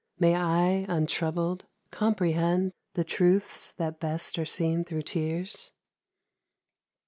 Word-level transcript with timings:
May 0.17 0.33
I, 0.35 0.87
untroubled, 0.89 1.65
comprehend 1.91 2.73
The 2.95 3.03
truths 3.03 3.71
that 3.73 3.99
best 3.99 4.39
are 4.39 4.45
seen 4.45 4.83
thro' 4.83 5.01
tears 5.01 5.69